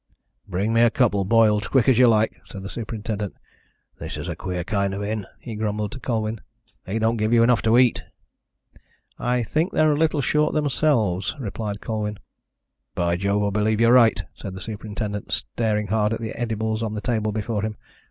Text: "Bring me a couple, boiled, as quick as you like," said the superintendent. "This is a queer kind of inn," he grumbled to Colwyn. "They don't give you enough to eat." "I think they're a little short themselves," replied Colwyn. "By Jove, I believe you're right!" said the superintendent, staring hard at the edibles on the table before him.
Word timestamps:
"Bring 0.47 0.73
me 0.73 0.81
a 0.81 0.89
couple, 0.89 1.23
boiled, 1.25 1.65
as 1.65 1.67
quick 1.67 1.87
as 1.87 1.99
you 1.99 2.07
like," 2.07 2.33
said 2.49 2.63
the 2.63 2.69
superintendent. 2.71 3.35
"This 3.99 4.17
is 4.17 4.27
a 4.27 4.35
queer 4.35 4.63
kind 4.63 4.95
of 4.95 5.03
inn," 5.03 5.27
he 5.39 5.53
grumbled 5.53 5.91
to 5.91 5.99
Colwyn. 5.99 6.41
"They 6.85 6.97
don't 6.97 7.17
give 7.17 7.31
you 7.33 7.43
enough 7.43 7.61
to 7.61 7.77
eat." 7.77 8.01
"I 9.19 9.43
think 9.43 9.73
they're 9.73 9.91
a 9.93 9.95
little 9.95 10.21
short 10.21 10.55
themselves," 10.55 11.35
replied 11.39 11.81
Colwyn. 11.81 12.17
"By 12.95 13.15
Jove, 13.15 13.43
I 13.43 13.49
believe 13.51 13.79
you're 13.79 13.93
right!" 13.93 14.23
said 14.33 14.55
the 14.55 14.59
superintendent, 14.61 15.31
staring 15.33 15.85
hard 15.85 16.13
at 16.13 16.19
the 16.19 16.33
edibles 16.33 16.81
on 16.81 16.95
the 16.95 17.01
table 17.01 17.31
before 17.31 17.61
him. 17.61 17.77